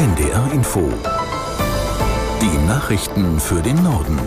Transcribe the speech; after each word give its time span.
NDR 0.00 0.50
Info. 0.54 0.90
Die 2.40 2.66
Nachrichten 2.66 3.38
für 3.38 3.60
den 3.60 3.82
Norden. 3.82 4.18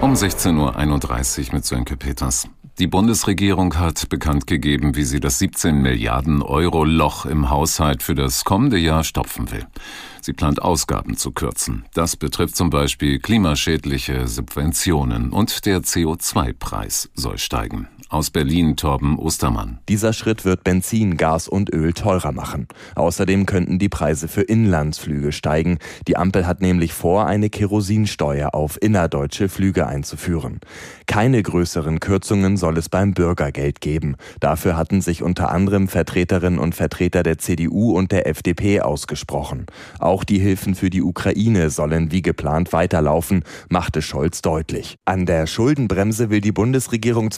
Um 0.00 0.14
16.31 0.14 1.48
Uhr 1.48 1.54
mit 1.54 1.64
Sönke 1.64 1.96
Peters. 1.96 2.46
Die 2.78 2.86
Bundesregierung 2.86 3.76
hat 3.76 4.08
bekannt 4.08 4.46
gegeben, 4.46 4.94
wie 4.94 5.02
sie 5.02 5.18
das 5.18 5.40
17 5.40 5.82
Milliarden 5.82 6.40
Euro 6.40 6.84
Loch 6.84 7.26
im 7.26 7.50
Haushalt 7.50 8.04
für 8.04 8.14
das 8.14 8.44
kommende 8.44 8.78
Jahr 8.78 9.02
stopfen 9.02 9.50
will. 9.50 9.66
Sie 10.20 10.34
plant 10.34 10.62
Ausgaben 10.62 11.16
zu 11.16 11.32
kürzen. 11.32 11.84
Das 11.94 12.14
betrifft 12.14 12.54
zum 12.54 12.70
Beispiel 12.70 13.18
klimaschädliche 13.18 14.28
Subventionen 14.28 15.32
und 15.32 15.66
der 15.66 15.80
CO2-Preis 15.80 17.10
soll 17.14 17.38
steigen. 17.38 17.88
Aus 18.14 18.30
Berlin 18.30 18.76
Torben 18.76 19.18
Ostermann. 19.18 19.80
Dieser 19.88 20.12
Schritt 20.12 20.44
wird 20.44 20.62
Benzin, 20.62 21.16
Gas 21.16 21.48
und 21.48 21.74
Öl 21.74 21.92
teurer 21.92 22.30
machen. 22.30 22.68
Außerdem 22.94 23.44
könnten 23.44 23.80
die 23.80 23.88
Preise 23.88 24.28
für 24.28 24.42
Inlandsflüge 24.42 25.32
steigen. 25.32 25.78
Die 26.06 26.16
Ampel 26.16 26.46
hat 26.46 26.60
nämlich 26.60 26.92
vor, 26.92 27.26
eine 27.26 27.50
Kerosinsteuer 27.50 28.54
auf 28.54 28.80
innerdeutsche 28.80 29.48
Flüge 29.48 29.88
einzuführen. 29.88 30.60
Keine 31.08 31.42
größeren 31.42 31.98
Kürzungen 31.98 32.56
soll 32.56 32.78
es 32.78 32.88
beim 32.88 33.14
Bürgergeld 33.14 33.80
geben. 33.80 34.14
Dafür 34.38 34.76
hatten 34.76 35.00
sich 35.00 35.24
unter 35.24 35.50
anderem 35.50 35.88
Vertreterinnen 35.88 36.60
und 36.60 36.76
Vertreter 36.76 37.24
der 37.24 37.38
CDU 37.38 37.98
und 37.98 38.12
der 38.12 38.28
FDP 38.28 38.80
ausgesprochen. 38.80 39.66
Auch 39.98 40.22
die 40.22 40.38
Hilfen 40.38 40.76
für 40.76 40.88
die 40.88 41.02
Ukraine 41.02 41.68
sollen 41.68 42.12
wie 42.12 42.22
geplant 42.22 42.72
weiterlaufen, 42.72 43.42
machte 43.68 44.02
Scholz 44.02 44.40
deutlich. 44.40 44.98
An 45.04 45.26
der 45.26 45.48
Schuldenbremse 45.48 46.30
will 46.30 46.40
die 46.40 46.52
Bundesregierung 46.52 47.32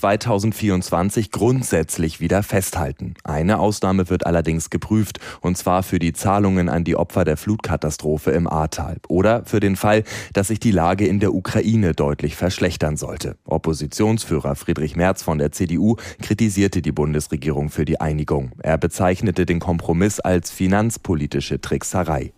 2024 0.67 1.31
grundsätzlich 1.31 2.21
wieder 2.21 2.43
festhalten. 2.43 3.15
Eine 3.25 3.59
Ausnahme 3.59 4.11
wird 4.11 4.27
allerdings 4.27 4.71
geprüft, 4.71 5.21
und 5.41 5.57
zwar 5.57 5.83
für 5.83 5.99
die 5.99 6.13
Zahlungen 6.13 6.69
an 6.69 6.85
die 6.85 6.97
Opfer 6.97 7.25
der 7.25 7.37
Flutkatastrophe 7.37 8.33
im 8.33 8.47
Ahrtal 8.47 8.99
oder 9.09 9.45
für 9.45 9.61
den 9.61 9.77
Fall, 9.77 10.03
dass 10.33 10.49
sich 10.49 10.61
die 10.61 10.71
Lage 10.71 11.07
in 11.07 11.21
der 11.21 11.35
Ukraine 11.35 11.95
deutlich 11.95 12.37
verschlechtern 12.37 12.97
sollte. 12.97 13.37
Oppositionsführer 13.45 14.57
Friedrich 14.57 14.97
Merz 14.97 15.23
von 15.23 15.39
der 15.39 15.53
CDU 15.53 15.97
kritisierte 16.21 16.83
die 16.83 16.93
Bundesregierung 16.93 17.71
für 17.71 17.85
die 17.85 18.01
Einigung. 18.01 18.53
Er 18.63 18.79
bezeichnete 18.79 19.47
den 19.47 19.61
Kompromiss 19.61 20.21
als 20.21 20.51
finanzpolitische 20.51 21.61
Trickserei. 21.61 22.33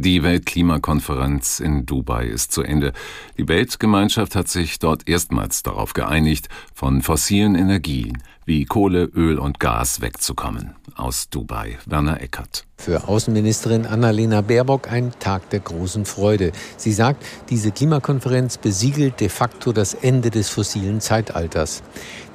Die 0.00 0.22
Weltklimakonferenz 0.22 1.58
in 1.58 1.84
Dubai 1.84 2.26
ist 2.26 2.52
zu 2.52 2.62
Ende. 2.62 2.92
Die 3.36 3.48
Weltgemeinschaft 3.48 4.36
hat 4.36 4.46
sich 4.46 4.78
dort 4.78 5.08
erstmals 5.08 5.64
darauf 5.64 5.92
geeinigt, 5.92 6.48
von 6.72 7.02
fossilen 7.02 7.56
Energien 7.56 8.22
wie 8.48 8.64
Kohle, 8.64 9.04
Öl 9.14 9.38
und 9.38 9.60
Gas 9.60 10.00
wegzukommen. 10.00 10.74
Aus 10.94 11.28
Dubai, 11.28 11.76
Werner 11.84 12.22
Eckert. 12.22 12.64
Für 12.78 13.06
Außenministerin 13.06 13.84
Annalena 13.84 14.40
Baerbock 14.40 14.90
ein 14.90 15.12
Tag 15.20 15.50
der 15.50 15.60
großen 15.60 16.06
Freude. 16.06 16.52
Sie 16.78 16.92
sagt, 16.92 17.22
diese 17.50 17.72
Klimakonferenz 17.72 18.56
besiegelt 18.56 19.20
de 19.20 19.28
facto 19.28 19.72
das 19.72 19.92
Ende 19.92 20.30
des 20.30 20.48
fossilen 20.48 21.02
Zeitalters. 21.02 21.82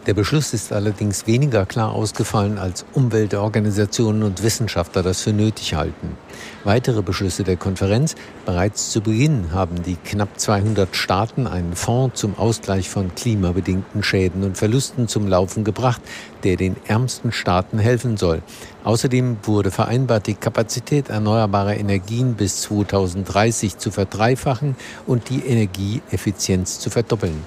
Der 0.05 0.13
Beschluss 0.13 0.53
ist 0.53 0.73
allerdings 0.73 1.27
weniger 1.27 1.65
klar 1.65 1.93
ausgefallen, 1.93 2.57
als 2.57 2.85
Umweltorganisationen 2.91 4.23
und 4.23 4.43
Wissenschaftler 4.43 5.01
das 5.01 5.21
für 5.21 5.31
nötig 5.31 5.75
halten. 5.75 6.17
Weitere 6.65 7.01
Beschlüsse 7.01 7.45
der 7.45 7.55
Konferenz. 7.55 8.15
Bereits 8.45 8.89
zu 8.89 8.99
Beginn 8.99 9.53
haben 9.53 9.81
die 9.81 9.95
knapp 9.95 10.37
200 10.37 10.93
Staaten 10.93 11.47
einen 11.47 11.73
Fonds 11.73 12.19
zum 12.19 12.37
Ausgleich 12.37 12.89
von 12.89 13.15
klimabedingten 13.15 14.03
Schäden 14.03 14.43
und 14.43 14.57
Verlusten 14.57 15.07
zum 15.07 15.25
Laufen 15.25 15.63
gebracht, 15.63 16.01
der 16.43 16.57
den 16.57 16.75
ärmsten 16.87 17.31
Staaten 17.31 17.79
helfen 17.79 18.17
soll. 18.17 18.41
Außerdem 18.83 19.37
wurde 19.43 19.71
vereinbart, 19.71 20.27
die 20.27 20.35
Kapazität 20.35 21.09
erneuerbarer 21.09 21.77
Energien 21.77 22.35
bis 22.35 22.61
2030 22.61 23.77
zu 23.77 23.91
verdreifachen 23.91 24.75
und 25.05 25.29
die 25.29 25.45
Energieeffizienz 25.45 26.79
zu 26.79 26.89
verdoppeln. 26.89 27.43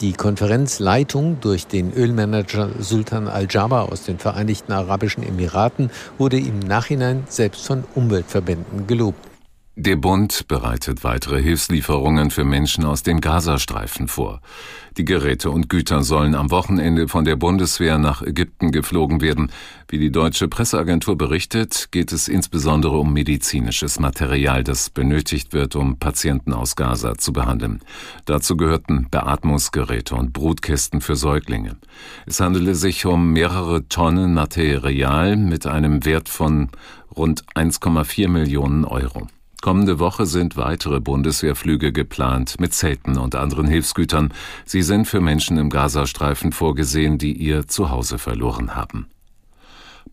Die 0.00 0.14
Konferenzleitung 0.14 1.38
durch 1.40 1.68
den 1.68 1.92
Ölmanager 1.92 2.70
Sultan 2.80 3.28
Al-Jaber 3.28 3.92
aus 3.92 4.02
den 4.02 4.18
Vereinigten 4.18 4.72
Arabischen 4.72 5.22
Emiraten 5.22 5.90
wurde 6.18 6.38
im 6.38 6.58
Nachhinein 6.58 7.22
selbst 7.28 7.66
von 7.66 7.84
Umweltverbänden 7.94 8.88
gelobt. 8.88 9.31
Der 9.76 9.96
Bund 9.96 10.48
bereitet 10.48 11.02
weitere 11.02 11.40
Hilfslieferungen 11.40 12.30
für 12.30 12.44
Menschen 12.44 12.84
aus 12.84 13.02
dem 13.02 13.22
Gazastreifen 13.22 14.06
vor. 14.06 14.42
Die 14.98 15.06
Geräte 15.06 15.50
und 15.50 15.70
Güter 15.70 16.02
sollen 16.02 16.34
am 16.34 16.50
Wochenende 16.50 17.08
von 17.08 17.24
der 17.24 17.36
Bundeswehr 17.36 17.96
nach 17.96 18.20
Ägypten 18.20 18.70
geflogen 18.70 19.22
werden. 19.22 19.50
Wie 19.88 19.96
die 19.96 20.12
deutsche 20.12 20.46
Presseagentur 20.46 21.16
berichtet, 21.16 21.88
geht 21.90 22.12
es 22.12 22.28
insbesondere 22.28 22.98
um 22.98 23.14
medizinisches 23.14 23.98
Material, 23.98 24.62
das 24.62 24.90
benötigt 24.90 25.54
wird, 25.54 25.74
um 25.74 25.98
Patienten 25.98 26.52
aus 26.52 26.76
Gaza 26.76 27.16
zu 27.16 27.32
behandeln. 27.32 27.80
Dazu 28.26 28.58
gehörten 28.58 29.06
Beatmungsgeräte 29.10 30.14
und 30.16 30.34
Brutkästen 30.34 31.00
für 31.00 31.16
Säuglinge. 31.16 31.78
Es 32.26 32.40
handele 32.40 32.74
sich 32.74 33.06
um 33.06 33.32
mehrere 33.32 33.88
Tonnen 33.88 34.34
Material 34.34 35.38
mit 35.38 35.64
einem 35.64 36.04
Wert 36.04 36.28
von 36.28 36.68
rund 37.16 37.46
1,4 37.54 38.28
Millionen 38.28 38.84
Euro. 38.84 39.28
Kommende 39.62 40.00
Woche 40.00 40.26
sind 40.26 40.56
weitere 40.56 40.98
Bundeswehrflüge 40.98 41.92
geplant 41.92 42.56
mit 42.58 42.74
Zelten 42.74 43.16
und 43.16 43.36
anderen 43.36 43.68
Hilfsgütern. 43.68 44.34
Sie 44.64 44.82
sind 44.82 45.06
für 45.06 45.20
Menschen 45.20 45.56
im 45.56 45.70
Gazastreifen 45.70 46.50
vorgesehen, 46.50 47.16
die 47.16 47.32
ihr 47.32 47.68
Zuhause 47.68 48.18
verloren 48.18 48.74
haben. 48.74 49.06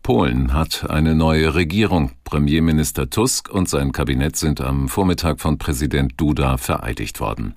Polen 0.04 0.54
hat 0.54 0.88
eine 0.88 1.16
neue 1.16 1.56
Regierung. 1.56 2.12
Premierminister 2.22 3.10
Tusk 3.10 3.50
und 3.50 3.68
sein 3.68 3.90
Kabinett 3.90 4.36
sind 4.36 4.60
am 4.60 4.88
Vormittag 4.88 5.40
von 5.40 5.58
Präsident 5.58 6.12
Duda 6.16 6.56
vereidigt 6.56 7.18
worden. 7.18 7.56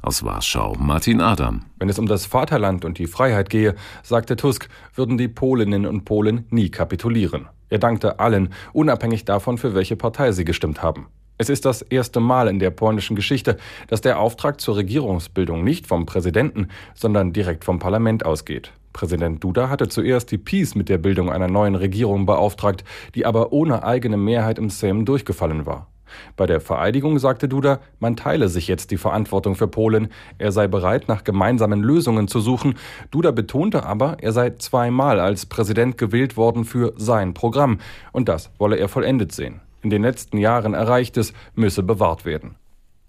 Aus 0.00 0.24
Warschau 0.24 0.76
Martin 0.78 1.20
Adam. 1.20 1.66
Wenn 1.78 1.90
es 1.90 1.98
um 1.98 2.06
das 2.06 2.24
Vaterland 2.24 2.86
und 2.86 2.96
die 2.96 3.06
Freiheit 3.06 3.50
gehe, 3.50 3.74
sagte 4.02 4.36
Tusk, 4.36 4.70
würden 4.94 5.18
die 5.18 5.28
Polinnen 5.28 5.84
und 5.84 6.06
Polen 6.06 6.46
nie 6.48 6.70
kapitulieren. 6.70 7.48
Er 7.68 7.80
dankte 7.80 8.18
allen, 8.18 8.48
unabhängig 8.72 9.26
davon, 9.26 9.58
für 9.58 9.74
welche 9.74 9.96
Partei 9.96 10.32
sie 10.32 10.46
gestimmt 10.46 10.82
haben. 10.82 11.08
Es 11.36 11.48
ist 11.48 11.64
das 11.64 11.82
erste 11.82 12.20
Mal 12.20 12.46
in 12.46 12.60
der 12.60 12.70
polnischen 12.70 13.16
Geschichte, 13.16 13.56
dass 13.88 14.00
der 14.00 14.20
Auftrag 14.20 14.60
zur 14.60 14.76
Regierungsbildung 14.76 15.64
nicht 15.64 15.88
vom 15.88 16.06
Präsidenten, 16.06 16.68
sondern 16.94 17.32
direkt 17.32 17.64
vom 17.64 17.80
Parlament 17.80 18.24
ausgeht. 18.24 18.70
Präsident 18.92 19.42
Duda 19.42 19.68
hatte 19.68 19.88
zuerst 19.88 20.30
die 20.30 20.38
PiS 20.38 20.76
mit 20.76 20.88
der 20.88 20.98
Bildung 20.98 21.32
einer 21.32 21.48
neuen 21.48 21.74
Regierung 21.74 22.24
beauftragt, 22.24 22.84
die 23.16 23.26
aber 23.26 23.52
ohne 23.52 23.82
eigene 23.82 24.16
Mehrheit 24.16 24.58
im 24.58 24.70
Sejm 24.70 25.04
durchgefallen 25.04 25.66
war. 25.66 25.88
Bei 26.36 26.46
der 26.46 26.60
Vereidigung 26.60 27.18
sagte 27.18 27.48
Duda, 27.48 27.80
man 27.98 28.14
teile 28.14 28.48
sich 28.48 28.68
jetzt 28.68 28.92
die 28.92 28.96
Verantwortung 28.96 29.56
für 29.56 29.66
Polen. 29.66 30.10
Er 30.38 30.52
sei 30.52 30.68
bereit, 30.68 31.08
nach 31.08 31.24
gemeinsamen 31.24 31.82
Lösungen 31.82 32.28
zu 32.28 32.38
suchen. 32.38 32.76
Duda 33.10 33.32
betonte 33.32 33.84
aber, 33.84 34.18
er 34.20 34.30
sei 34.30 34.50
zweimal 34.50 35.18
als 35.18 35.46
Präsident 35.46 35.98
gewählt 35.98 36.36
worden 36.36 36.64
für 36.64 36.92
sein 36.96 37.34
Programm. 37.34 37.80
Und 38.12 38.28
das 38.28 38.52
wolle 38.58 38.76
er 38.76 38.88
vollendet 38.88 39.32
sehen 39.32 39.60
in 39.84 39.90
den 39.90 40.02
letzten 40.02 40.38
Jahren 40.38 40.74
Erreichtes 40.74 41.32
müsse 41.54 41.82
bewahrt 41.82 42.24
werden. 42.24 42.56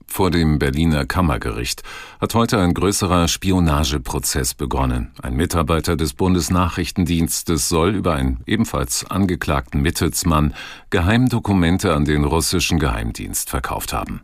Vor 0.08 0.30
dem 0.30 0.60
Berliner 0.60 1.06
Kammergericht 1.06 1.82
hat 2.22 2.36
heute 2.36 2.60
ein 2.60 2.74
größerer 2.74 3.28
Spionageprozess 3.28 4.54
begonnen. 4.54 5.12
Ein 5.22 5.36
Mitarbeiter 5.36 5.96
des 5.96 6.14
Bundesnachrichtendienstes 6.14 7.68
soll 7.68 7.96
über 7.96 8.14
einen 8.14 8.42
ebenfalls 8.46 9.10
angeklagten 9.10 9.82
Mittelsmann 9.82 10.54
Geheimdokumente 10.92 11.94
an 11.94 12.06
den 12.06 12.24
russischen 12.24 12.78
Geheimdienst 12.78 13.50
verkauft 13.50 13.94
haben. 13.94 14.22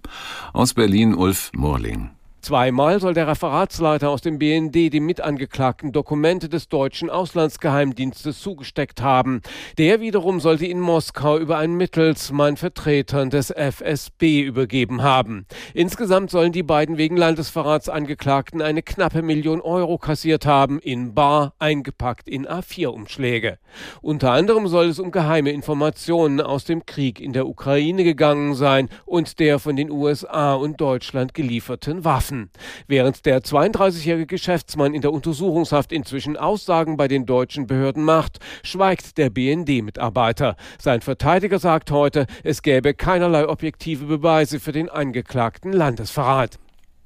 Aus 0.54 0.76
Berlin 0.76 1.16
Ulf 1.16 1.52
Morling. 1.54 2.12
Zweimal 2.42 3.00
soll 3.00 3.14
der 3.14 3.28
Referatsleiter 3.28 4.10
aus 4.10 4.22
dem 4.22 4.40
BND 4.40 4.92
die 4.92 5.00
Mitangeklagten 5.00 5.92
Dokumente 5.92 6.50
des 6.50 6.70
deutschen 6.70 7.12
Auslandsgeheimdienstes 7.12 8.42
zugesteckt 8.42 9.00
haben. 9.04 9.42
Der 9.78 10.02
wiederum 10.02 10.40
soll 10.40 10.58
sie 10.58 10.72
in 10.72 10.80
Moskau 10.80 11.38
über 11.38 11.60
einen 11.60 11.76
Mittelsmann 11.76 12.58
Vertretern 12.58 13.30
des 13.30 13.52
FSB 13.52 14.42
übergeben 14.42 15.04
haben. 15.04 15.46
Insgesamt 15.76 16.32
sollen 16.32 16.52
die 16.52 16.64
beiden 16.64 16.98
wegen 16.98 17.16
Landesverrats 17.16 17.90
Angeklagten 17.90 18.64
eine 18.64 18.82
knappe 18.82 19.22
Million 19.22 19.62
Euro 19.62 20.00
kassiert 20.00 20.48
haben, 20.48 20.80
in 20.80 21.14
bar 21.14 21.54
eingepackt 21.60 22.28
in 22.28 22.48
A4-Umschläge. 22.48 23.60
Unter 24.02 24.32
anderem 24.32 24.68
soll 24.68 24.88
es 24.88 24.98
um 24.98 25.12
geheime 25.12 25.52
Informationen 25.52 26.42
aus 26.42 26.66
dem 26.66 26.88
Krieg 26.88 27.20
in 27.20 27.34
der 27.34 27.48
Ukraine 27.48 28.04
gegangen 28.04 28.56
sein 28.56 28.90
und 29.06 29.40
der 29.40 29.60
von 29.60 29.76
den 29.76 29.92
USA 29.92 30.56
und 30.56 30.82
Deutschland 30.82 31.36
gelieferten 31.36 32.04
Waffen 32.04 32.31
offen. 32.32 32.50
Während 32.88 33.26
der 33.26 33.42
32-jährige 33.42 34.26
Geschäftsmann 34.26 34.94
in 34.94 35.02
der 35.02 35.12
Untersuchungshaft 35.12 35.92
inzwischen 35.92 36.38
Aussagen 36.38 36.98
bei 36.98 37.08
den 37.08 37.26
deutschen 37.26 37.68
Behörden 37.68 38.04
macht, 38.04 38.40
schweigt 38.64 39.18
der 39.18 39.30
BND-Mitarbeiter. 39.30 40.56
Sein 40.80 41.02
Verteidiger 41.02 41.60
sagt 41.60 41.92
heute, 41.92 42.26
es 42.44 42.62
gäbe 42.62 42.94
keinerlei 42.94 43.48
objektive 43.48 44.06
Beweise 44.06 44.60
für 44.60 44.72
den 44.72 44.90
angeklagten 44.90 45.74
Landesverrat. 45.74 46.58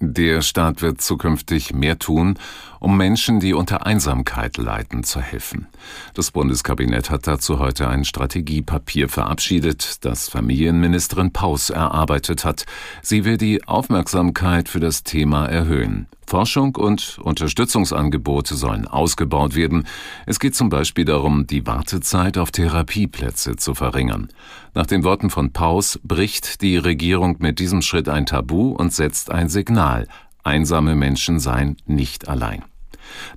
Der 0.01 0.41
Staat 0.41 0.81
wird 0.81 0.99
zukünftig 0.99 1.73
mehr 1.73 1.97
tun, 1.97 2.37
um 2.79 2.97
Menschen, 2.97 3.39
die 3.39 3.53
unter 3.53 3.85
Einsamkeit 3.85 4.57
leiden, 4.57 5.05
zu 5.05 5.21
helfen. 5.21 5.67
Das 6.13 6.31
Bundeskabinett 6.31 7.09
hat 7.09 7.27
dazu 7.27 7.59
heute 7.59 7.87
ein 7.87 8.03
Strategiepapier 8.03 9.07
verabschiedet, 9.07 10.03
das 10.03 10.27
Familienministerin 10.27 11.31
Paus 11.31 11.69
erarbeitet 11.69 12.43
hat. 12.43 12.65
Sie 13.01 13.23
will 13.23 13.37
die 13.37 13.65
Aufmerksamkeit 13.67 14.67
für 14.67 14.81
das 14.81 15.03
Thema 15.03 15.45
erhöhen. 15.45 16.07
Forschung 16.27 16.75
und 16.75 17.19
Unterstützungsangebote 17.19 18.55
sollen 18.55 18.87
ausgebaut 18.87 19.55
werden. 19.55 19.85
Es 20.25 20.39
geht 20.39 20.55
zum 20.55 20.69
Beispiel 20.69 21.05
darum, 21.05 21.47
die 21.47 21.65
Wartezeit 21.67 22.37
auf 22.37 22.51
Therapieplätze 22.51 23.55
zu 23.55 23.75
verringern. 23.75 24.29
Nach 24.73 24.85
den 24.85 25.03
Worten 25.03 25.29
von 25.29 25.51
Paus 25.51 25.99
bricht 26.03 26.61
die 26.61 26.77
Regierung 26.77 27.37
mit 27.39 27.59
diesem 27.59 27.81
Schritt 27.81 28.09
ein 28.09 28.25
Tabu 28.25 28.71
und 28.71 28.93
setzt 28.93 29.31
ein 29.31 29.49
Signal. 29.49 30.07
Einsame 30.43 30.95
Menschen 30.95 31.39
seien 31.39 31.77
nicht 31.85 32.27
allein. 32.27 32.63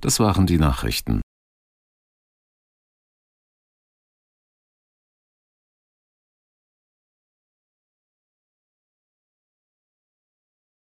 Das 0.01 0.19
waren 0.19 0.47
die 0.47 0.57
Nachrichten. 0.57 1.21